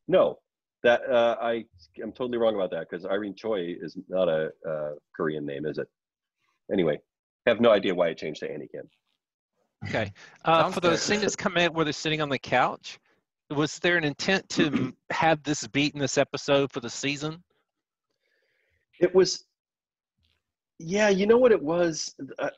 [0.07, 0.37] no,
[0.83, 1.65] that uh, I
[2.01, 5.77] I'm totally wrong about that because Irene Choi is not a uh, Korean name, is
[5.77, 5.87] it?
[6.71, 6.99] Anyway,
[7.45, 8.89] have no idea why it changed to Annie Kim.
[9.87, 10.11] Okay.
[10.43, 10.99] Uh, for the good.
[10.99, 12.97] scene that's come out where they're sitting on the couch,
[13.51, 17.43] was there an intent to have this beat in this episode for the season?
[18.99, 19.45] It was,
[20.79, 22.15] yeah, you know what it was?
[22.39, 22.49] Uh,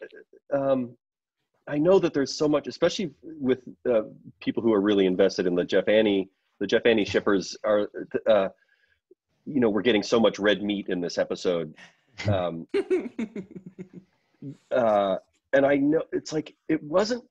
[0.53, 0.95] um,
[1.67, 3.59] I know that there's so much, especially with
[3.89, 4.03] uh,
[4.39, 6.29] people who are really invested in the Jeff Annie,
[6.63, 7.89] the Jeff Annie shippers are,
[8.26, 8.47] uh,
[9.45, 11.76] you know, we're getting so much red meat in this episode.
[12.26, 12.67] Um,
[14.71, 15.17] uh,
[15.52, 17.26] and I know it's like, it wasn't,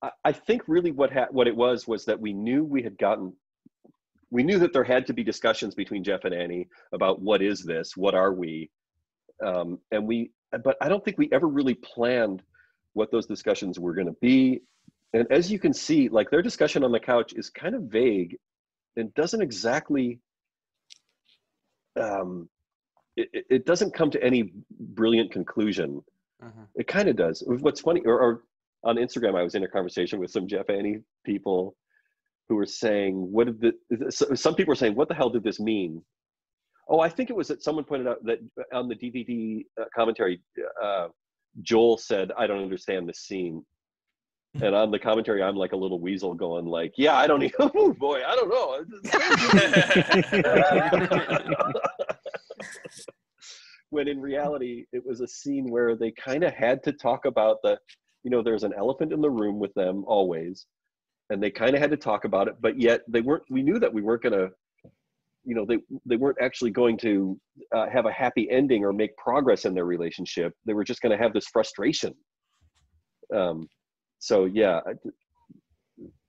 [0.00, 2.96] I, I think really what ha- what it was was that we knew we had
[2.96, 3.34] gotten
[4.30, 7.62] we knew that there had to be discussions between Jeff and Annie about what is
[7.62, 8.70] this, what are we,
[9.44, 10.30] um, and we.
[10.64, 12.42] But I don't think we ever really planned
[12.94, 14.62] what those discussions were going to be.
[15.14, 18.36] And as you can see, like their discussion on the couch is kind of vague,
[18.96, 20.20] and doesn't exactly.
[21.98, 22.48] Um,
[23.16, 26.02] it, it- doesn't come to any brilliant conclusion.
[26.42, 26.66] Mhm.
[26.76, 27.42] It kind of does.
[27.46, 28.44] What's funny, or, or
[28.84, 31.74] on Instagram, I was in a conversation with some Jeff Annie people
[32.48, 35.58] who were saying, "What did the?" Some people were saying, "What the hell did this
[35.58, 36.02] mean?"
[36.88, 38.38] Oh, I think it was that someone pointed out that
[38.72, 40.40] on the DVD uh, commentary,
[40.80, 41.08] uh,
[41.62, 43.66] Joel said, "I don't understand this scene,"
[44.54, 47.54] and on the commentary, I'm like a little weasel going, "Like, yeah, I don't even.
[47.58, 48.84] Oh boy, I don't know."
[53.90, 57.58] when in reality it was a scene where they kind of had to talk about
[57.62, 57.78] the
[58.22, 60.66] you know there's an elephant in the room with them always
[61.30, 63.78] and they kind of had to talk about it but yet they weren't we knew
[63.78, 64.50] that we weren't going to
[65.44, 67.38] you know they they weren't actually going to
[67.74, 71.16] uh, have a happy ending or make progress in their relationship they were just going
[71.16, 72.14] to have this frustration
[73.34, 73.66] um
[74.18, 74.80] so yeah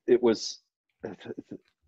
[0.08, 0.60] it was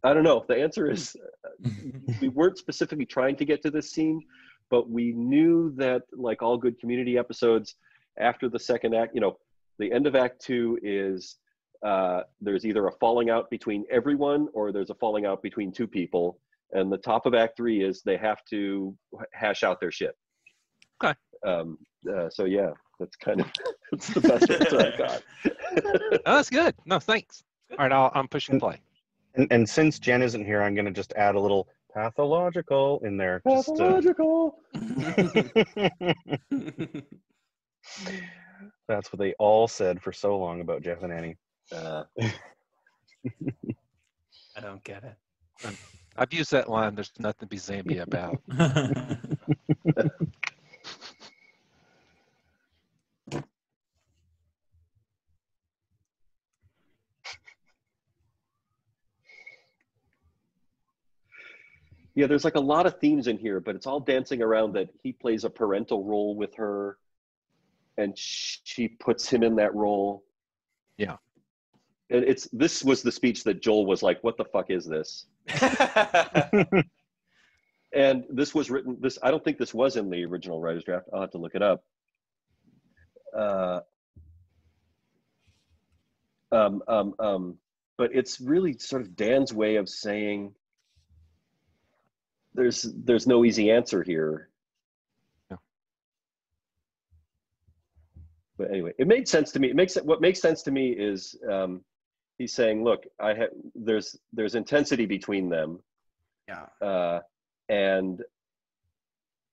[0.04, 0.46] i don't know.
[0.48, 1.16] The answer is
[2.22, 4.22] we weren't specifically trying to get to this scene
[4.70, 7.76] but we knew that like all good community episodes
[8.20, 9.38] after the second act you know
[9.80, 11.38] the end of act two is
[11.86, 15.88] uh, there's either a falling out between everyone or there's a falling out between two
[15.88, 16.40] people.
[16.74, 18.96] And the top of act three is they have to
[19.34, 20.16] hash out their shit.
[21.04, 21.16] Okay.
[21.46, 21.78] um,
[22.12, 22.70] uh, so yeah
[23.02, 23.48] that's kind of
[23.92, 25.24] that's the best answer i got
[26.26, 26.76] Oh, that's good.
[26.86, 27.44] No, thanks.
[27.72, 28.80] All right, I'll, I'm pushing play.
[29.36, 33.18] And, and since Jen isn't here, I'm going to just add a little pathological in
[33.18, 33.42] there.
[33.48, 34.60] Just to, pathological
[38.88, 41.38] that's what they all said for so long about Jeff and Annie.
[41.74, 42.04] uh,
[44.56, 45.16] I don't get it.
[46.18, 46.94] I've used that line.
[46.96, 48.38] There's nothing to be Zambia about.
[62.22, 64.90] Yeah there's like a lot of themes in here but it's all dancing around that
[65.02, 66.98] he plays a parental role with her
[67.98, 70.24] and she puts him in that role
[70.98, 71.18] Yeah.
[72.12, 75.26] and it's this was the speech that joel was like what the fuck is this
[77.94, 78.98] and this was written.
[79.02, 81.08] This I don't think this was in the original writer's draft.
[81.12, 81.84] I'll have to look it up.
[83.36, 83.80] Uh,
[86.52, 87.58] um, um, um,
[87.98, 90.54] but it's really sort of Dan's way of saying
[92.54, 94.50] there's there's no easy answer here.
[95.50, 95.58] Yeah.
[98.58, 99.70] But anyway, it made sense to me.
[99.70, 101.82] It makes what makes sense to me is um,
[102.38, 105.80] he's saying, look, I have there's there's intensity between them,
[106.48, 106.66] Yeah.
[106.82, 107.20] uh,
[107.70, 108.22] and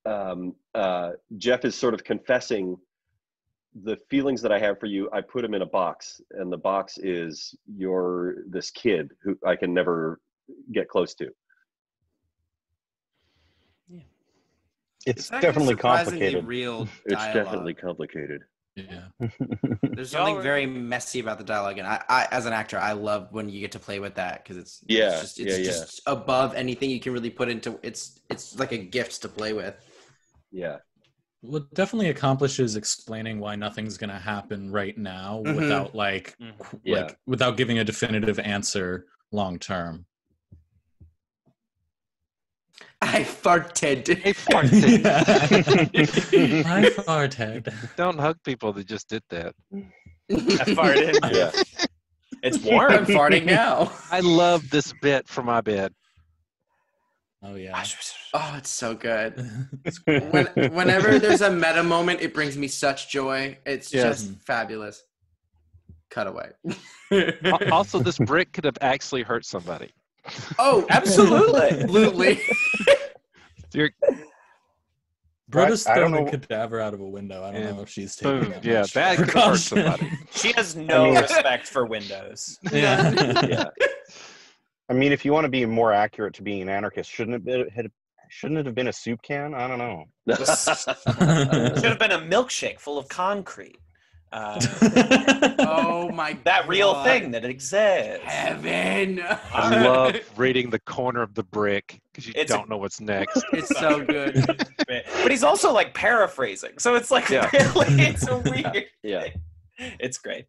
[0.04, 2.78] um, uh, Jeff is sort of confessing
[3.84, 5.08] the feelings that I have for you.
[5.12, 9.54] I put him in a box, and the box is you're this kid who I
[9.54, 10.20] can never
[10.72, 11.30] get close to.
[15.08, 16.44] It's, actually definitely complicated.
[16.46, 17.34] Real It's dialogue.
[17.34, 18.42] definitely complicated.
[18.76, 19.08] yeah.
[19.82, 22.92] There's something were- very messy about the dialogue, and I, I, as an actor, I
[22.92, 25.72] love when you get to play with that because it's Yeah, it's just, it's yeah,
[26.12, 26.12] yeah.
[26.18, 27.78] above anything you can really put into.
[27.82, 29.74] It's it's like a gift to play with.
[30.52, 30.76] Yeah,
[31.42, 35.56] Well, it definitely accomplishes explaining why nothing's going to happen right now Mhm.
[35.56, 36.58] without like, Mhm.
[36.58, 36.96] qu- Yeah.
[37.02, 40.06] like without giving a definitive answer long term.
[43.02, 44.18] I farted.
[44.18, 45.06] Hey, farted.
[46.66, 47.72] I farted.
[47.96, 49.54] Don't hug people that just did that.
[49.72, 51.18] I farted.
[51.32, 51.52] yeah.
[52.42, 52.92] It's warm.
[52.92, 53.92] I'm farting now.
[54.10, 55.92] I love this bit for my bed.
[57.42, 57.84] Oh yeah.
[58.34, 59.48] Oh, it's so good.
[60.06, 63.58] When, whenever there's a meta moment, it brings me such joy.
[63.64, 64.24] It's Yes.
[64.24, 65.02] just fabulous.
[66.10, 66.50] Cutaway.
[67.12, 69.90] Al- also, this brick could have actually hurt somebody.
[70.58, 71.60] Oh, Absolutely.
[71.82, 72.40] absolutely.
[73.74, 73.90] You're,
[75.50, 77.42] Broda's I don't thrown a cadaver out of a window.
[77.44, 77.70] I don't Yeah.
[77.72, 78.60] know if she's taking boom.
[78.62, 80.10] Yeah, much that could hurt somebody.
[80.32, 82.58] She has no I mean- respect for windows.
[82.72, 83.10] yeah.
[83.46, 83.64] yeah.
[84.90, 87.44] I mean, if you want to be more accurate to being an anarchist, shouldn't it
[87.44, 87.90] be, had,
[88.30, 89.52] shouldn't it have been a soup can?
[89.54, 90.04] I don't know.
[90.34, 93.76] Should have been a milkshake full of concrete.
[94.30, 94.60] Uh,
[95.60, 98.24] Oh my that real thing that exists.
[98.24, 99.22] Heaven.
[99.52, 103.42] I love reading the corner of the brick because you It's don't know what's next.
[103.52, 104.44] It's so good.
[104.86, 107.48] But he's also like paraphrasing, so it's like Yeah.
[107.52, 108.86] really, it's a weird.
[109.02, 109.28] Yeah.
[109.78, 109.96] thing.
[110.00, 110.46] It's great.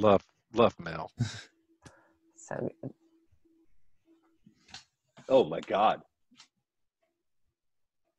[0.00, 1.10] love, love Mel.
[2.36, 2.70] So.
[5.28, 6.02] Oh my God.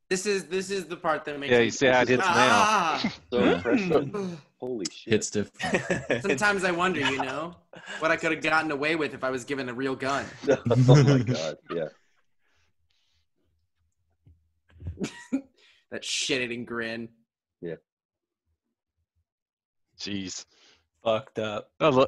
[0.08, 2.22] This is this is the part that makes Yeah, me- you see how it hits
[2.22, 2.26] now.
[2.32, 3.12] Ah.
[3.30, 3.54] So Yeah.
[3.54, 4.40] impressive.
[4.58, 5.12] Holy shit.
[5.12, 6.22] Hits different.
[6.22, 7.54] Sometimes I wonder, you know,
[7.98, 10.24] what I could have gotten away with if I was given a real gun.
[10.48, 11.56] oh my God.
[11.70, 11.88] Yeah.
[15.90, 17.08] That shit-eating grin.
[17.60, 17.74] Yeah.
[20.00, 20.44] Jeez.
[21.04, 21.70] Fucked up.
[21.78, 22.06] I lo-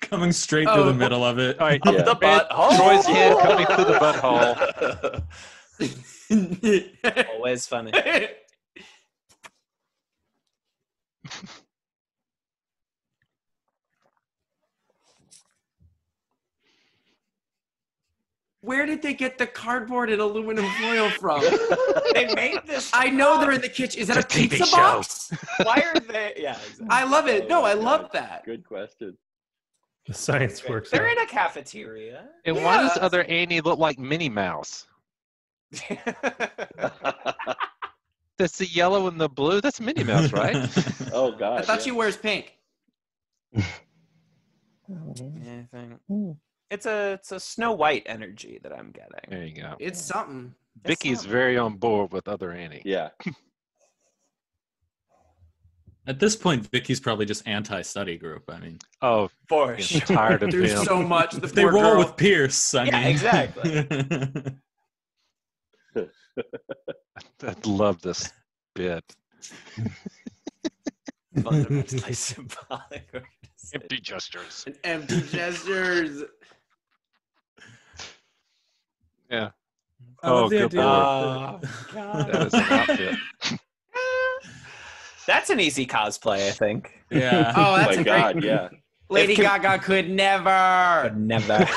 [0.00, 0.74] Coming straight Oh.
[0.74, 0.94] through the oh.
[0.94, 1.60] middle of it.
[1.60, 2.02] All right, Yeah.
[2.02, 2.76] The butthole.
[2.76, 5.22] Troy's hand coming through the butthole.
[7.34, 7.92] Always funny.
[18.62, 21.42] Where did they get the cardboard and aluminum foil from?
[22.12, 22.90] They made this.
[22.92, 24.00] I know they're in the kitchen.
[24.00, 24.76] Is that a It's a TV pizza show.
[24.76, 25.30] box?
[25.62, 26.34] Why are they?
[26.36, 26.86] Yeah, exactly.
[26.90, 27.48] I love it.
[27.48, 28.44] No, I love that.
[28.44, 29.16] Good question.
[30.06, 30.90] The science works.
[30.90, 31.16] They're out.
[31.16, 32.24] in a cafeteria.
[32.44, 34.86] And why does other Annie look like Minnie Mouse?
[38.38, 39.60] That's the yellow and the blue.
[39.60, 40.56] That's Minnie Mouse, right?
[41.12, 41.60] oh God.
[41.60, 41.84] I thought yeah.
[41.84, 42.56] she wears pink.
[44.92, 45.68] Oh, man.
[45.72, 46.30] I think Hmm.
[46.68, 49.20] it's a it's a Snow White energy that I'm getting.
[49.28, 49.76] there you go.
[49.78, 50.52] It's something.
[50.84, 52.82] Vicky's not- very on board with other Annie.
[52.84, 53.10] Yeah.
[56.08, 58.42] At this point, Vicky's probably just anti-study group.
[58.48, 60.16] I mean, Oh, For getting sure.
[60.16, 60.84] tired of Through him.
[60.84, 61.34] so much.
[61.34, 61.98] The if they roll girl.
[61.98, 63.86] with Pierce, I Yeah, mean, exactly.
[67.42, 68.30] I love this
[68.74, 69.04] bit.
[71.42, 73.08] Fundamentally symbolic.
[73.14, 73.26] organization.
[73.74, 74.64] Empty gestures.
[74.66, 76.22] And empty gestures.
[79.30, 79.50] Yeah.
[80.22, 81.62] Oh, the good idea lord.
[81.62, 82.24] that- ah.
[82.26, 83.16] That is an outfit.
[85.26, 86.90] That's an easy cosplay, I think.
[87.10, 87.52] yeah.
[87.56, 88.42] Oh, Oh that's my a God.
[88.42, 88.68] Yeah.
[89.10, 91.12] Lady If Gaga could never.
[91.16, 91.58] Never.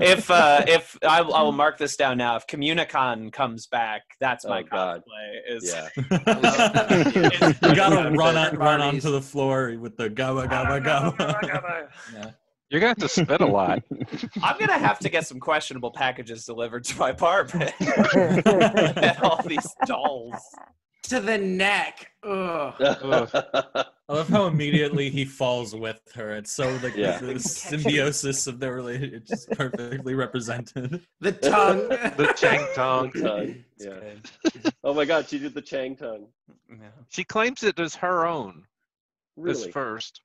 [0.00, 2.36] if uh, if I, I will mark this down now.
[2.36, 5.02] If Communicon comes back, that's my Oh, God.
[5.02, 5.40] cosplay.
[5.56, 5.88] Is Yeah.
[7.70, 11.88] you gotta run on, run onto the floor with the gabba gabba gabba.
[12.14, 12.30] yeah.
[12.68, 13.82] You're gonna have to spit a lot.
[14.42, 17.72] I'm gonna have to get some questionable packages delivered to my apartment.
[17.80, 20.36] and all these dolls.
[21.04, 22.10] To the neck.
[22.22, 22.74] Ugh.
[22.80, 23.30] Ugh.
[24.08, 26.34] I love how immediately he falls with her.
[26.36, 27.18] It's so like Yeah.
[27.18, 29.14] the symbiosis of their relationship.
[29.22, 31.00] It's just perfectly represented.
[31.20, 31.88] The tongue.
[32.16, 33.10] The Chang Tong.
[33.22, 33.64] Tongue.
[33.78, 33.94] Yeah.
[34.84, 36.26] Oh my God, she did the Chang tongue.
[36.68, 36.88] Yeah.
[37.08, 38.64] She claims it as her own.
[39.36, 39.72] This Really?
[39.72, 40.20] first.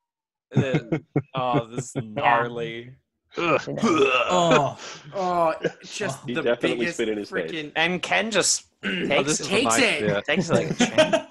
[0.52, 1.04] The-
[1.36, 2.92] oh, this is gnarly.
[3.38, 3.62] Ugh.
[3.62, 3.76] She oh.
[3.76, 4.26] does.
[4.30, 4.78] Oh,
[5.14, 7.52] Oh, just He the definitely biggest spit in his face.
[7.52, 7.72] freaking.
[7.76, 9.44] And Ken just Oh, takes this it.
[9.44, 10.00] is a Takes it.
[10.08, 10.26] bit.
[10.26, 11.30] Takes it like a champ.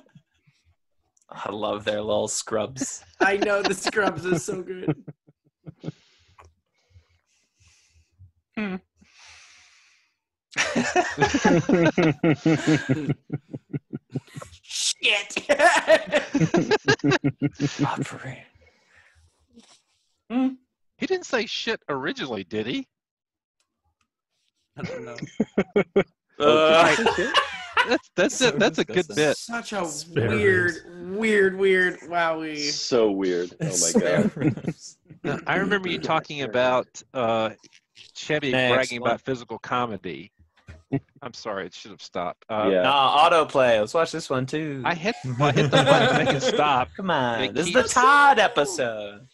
[1.31, 3.05] I love their little scrubs.
[3.21, 5.05] I know the scrubs is so good.
[8.57, 8.77] Hmm.
[14.63, 15.47] Shit.
[17.87, 18.45] Opry.
[20.99, 22.87] He didn't say shit originally, did he?
[24.79, 26.03] I don't know.
[26.39, 26.95] Uh,
[27.89, 28.59] That's that's So it.
[28.59, 29.39] That's a good bit.
[29.39, 30.75] Such a Spare weird,
[31.17, 32.01] weird, weird.
[32.01, 32.71] Wowie.
[32.71, 33.55] So weird.
[33.59, 34.65] Oh my God.
[35.25, 37.51] Now, I remember you talking about uh,
[38.15, 39.13] Chevy Next bragging one.
[39.13, 40.31] about physical comedy.
[41.23, 42.45] I'm sorry, it should have stopped.
[42.51, 42.83] Uh, Yeah.
[42.83, 43.81] nah, autoplay.
[43.81, 44.83] Let's watch this one too.
[44.85, 46.89] I hit, I hit the button to make it stop.
[46.97, 47.43] Come on.
[47.45, 49.27] It This is the Todd episode.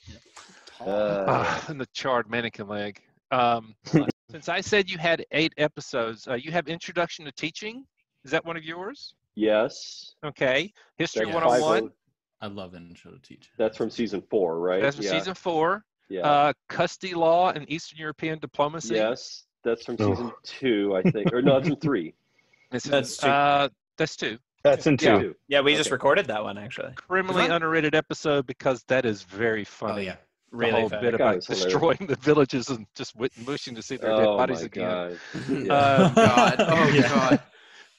[0.86, 3.00] Uh, and the charred mannequin leg.
[3.30, 3.74] Um,
[4.30, 7.84] since I said you had eight episodes, uh, you have Introduction to Teaching.
[8.24, 9.14] Is that one of yours?
[9.34, 10.14] yes.
[10.24, 10.72] Okay.
[10.98, 11.82] History That's 101.
[11.84, 11.94] 50
[12.42, 13.50] I love intro to teach.
[13.56, 14.82] That's from season four, right?
[14.82, 15.10] That's from yeah.
[15.12, 15.84] season four.
[16.08, 16.20] Yeah.
[16.22, 18.94] Uh, Custody Law and Eastern European Diplomacy.
[18.96, 19.44] yes.
[19.64, 20.10] That's from Oh.
[20.12, 21.32] season two, I think.
[21.32, 22.14] Or no, that's from three.
[22.72, 23.28] This is, That's two.
[23.28, 23.68] uh,
[23.98, 24.38] that's two.
[24.64, 25.34] That's in two.
[25.48, 25.58] Yeah.
[25.58, 26.92] Yeah, we just recorded that one actually.
[26.94, 27.56] Criminally Huh?
[27.56, 30.08] underrated episode because that is very funny.
[30.08, 30.18] Oh funny.
[30.52, 30.58] Yeah.
[30.58, 31.02] The Really whole funny.
[31.02, 31.64] bit about was hilarious.
[31.64, 34.90] destroying the villages and just wit- wishing to see their dead Oh bodies my again.
[34.90, 35.18] God.
[35.66, 35.72] Yeah.
[35.74, 36.56] Uh, God.
[36.68, 37.08] Oh Yeah.
[37.08, 37.40] God.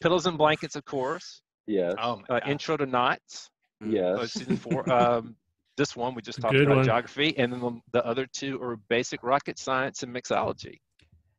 [0.01, 1.41] Pillows and Blankets, of course.
[1.67, 1.93] yes.
[2.01, 3.49] Oh my Uh, Intro to Knots.
[3.83, 4.33] Uh, yes.
[4.33, 4.89] season four.
[4.91, 5.35] Um,
[5.77, 6.85] this one we just talked Good about one.
[6.85, 10.77] geography, and then the, the other two are basic rocket science and mixology.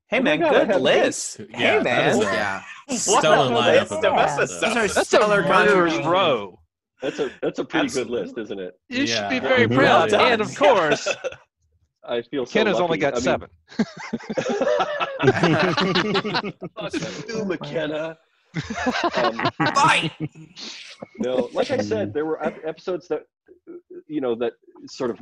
[0.08, 1.38] Hey Oh man, God, good had list.
[1.38, 1.46] those.
[1.52, 2.08] Hey Yeah, that man.
[2.10, 2.62] is a- Yeah.
[2.86, 4.62] What Stellar a lineup list of of episodes.
[4.62, 4.76] episodes.
[4.76, 6.06] Are That's stellar a murderer's contributions.
[6.06, 6.60] row.
[7.02, 8.16] That's a that's a pretty Absolutely.
[8.18, 8.78] good list, isn't it?
[8.88, 10.10] You should be very Well proud.
[10.10, 10.32] done.
[10.32, 11.08] And of course,
[12.08, 12.84] I feel so Ken has lucky.
[12.84, 13.48] only got I mean- seven.
[17.34, 18.16] Ooh, McKenna.
[19.16, 19.40] Um,
[19.74, 20.12] Fight.
[21.18, 23.22] no, like I said, there were episodes that,
[24.06, 24.52] you know, that
[24.86, 25.18] sort of,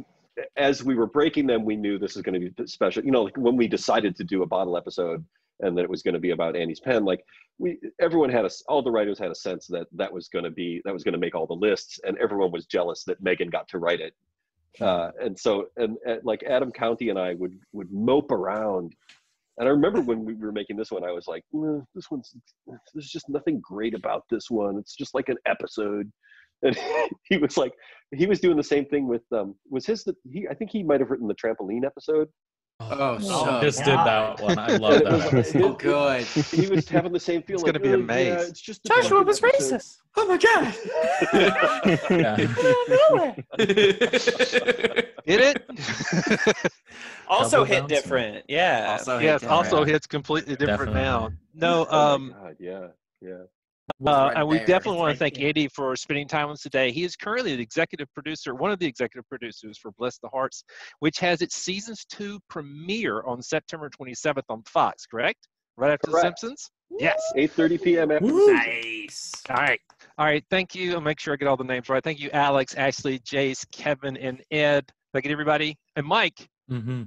[0.56, 3.04] as we were breaking them, we knew this is going to be special.
[3.04, 5.24] You know, like when we decided to do a bottle episode
[5.62, 7.24] and that it was going to be about Annie's pen, like
[7.58, 10.50] we, everyone had a, all the writers had a sense that that was going to
[10.50, 13.48] be, that was going to make all the lists, and everyone was jealous that Megan
[13.48, 14.14] got to write it.
[14.80, 18.94] Uh, and so, and, and like Adam Countee and I would would mope around
[19.58, 22.34] and I remember when we were making this one, I was like, "Eh, "This one's
[22.94, 24.78] there's just nothing great about this one.
[24.78, 26.10] It's just like an episode."
[26.62, 26.76] And
[27.24, 27.72] he was like,
[28.12, 30.82] he was doing the same thing with um, was his the he I think he
[30.82, 32.28] might have written the trampoline episode.
[32.90, 34.58] Oh, Oh, so just did that one.
[34.58, 35.12] I love And it that.
[35.12, 35.24] was-
[35.54, 35.60] episode.
[35.60, 36.22] so good.
[36.24, 37.60] He was having the same feeling.
[37.60, 39.96] It's gonna be a "Oh, yeah, it's just Joshua was episode." racist.
[40.16, 42.36] Oh my Yeah.
[43.08, 43.44] God.
[45.26, 45.66] Did it?
[47.28, 47.86] also Double hit bouncing.
[47.88, 48.44] different.
[48.48, 48.96] Yeah.
[48.98, 49.40] Also hit yes.
[49.40, 49.64] different.
[49.64, 51.28] Also hits completely different now.
[51.28, 51.38] Definitely.
[51.54, 51.86] No.
[51.90, 52.34] Oh Um.
[52.42, 52.86] God, yeah,
[53.20, 53.42] yeah.
[54.06, 54.66] Uh, right and we there.
[54.66, 55.48] definitely want to thank there.
[55.48, 56.90] Andy for spending time with us today.
[56.92, 60.64] He is currently the executive producer, one of the executive producers for Bless the Harts,
[61.00, 65.48] which has its seasons two premiere on September 27th on Fox, correct?
[65.76, 66.40] Right after Correct.
[66.40, 66.70] The Simpsons?
[66.98, 67.20] Yes.
[67.36, 68.10] 8:30 p.m.
[68.10, 68.40] after the Woo.
[68.40, 68.54] season.
[68.54, 69.42] Nice.
[69.50, 69.80] All right.
[70.18, 70.44] All right.
[70.50, 70.94] Thank you.
[70.94, 72.04] I'll make sure I get all the names right.
[72.04, 74.86] Thank you, Alex, Ashley, Jace, Kevin, and Ed.
[74.86, 75.76] Did I get everybody?
[75.96, 77.02] And Mike, hmm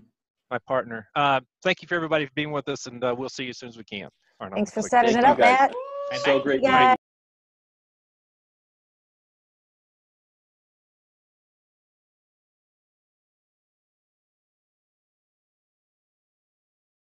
[0.52, 1.08] my partner.
[1.16, 3.58] Uh, thank you for everybody for being with us, and uh, we'll see you as
[3.58, 4.10] soon as we can.
[4.40, 5.40] All right, Thanks for setting it up.
[5.40, 5.74] Matt.
[6.14, 6.62] So great.
[6.62, 6.96] you meeting you.
[6.96, 7.05] guys.